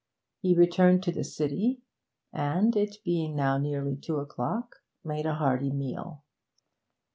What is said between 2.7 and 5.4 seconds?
it being now nearly two o'clock, made a